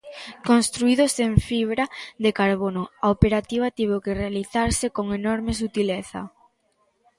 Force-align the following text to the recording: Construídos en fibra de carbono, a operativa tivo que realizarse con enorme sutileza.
Construídos 0.49 1.13
en 1.25 1.33
fibra 1.49 1.85
de 2.23 2.31
carbono, 2.39 2.83
a 3.05 3.07
operativa 3.15 3.75
tivo 3.77 3.95
que 4.03 4.19
realizarse 4.21 4.85
con 4.95 5.05
enorme 5.21 5.51
sutileza. 5.61 6.21